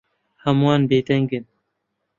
[0.43, 1.45] هەمووان بێدەنگن.